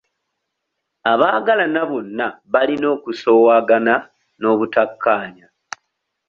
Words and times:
Abaagalana 1.11 1.81
bonna 1.89 2.27
balina 2.51 2.87
okusoowagana 2.95 3.93
n'obutakkaanya. 4.39 5.47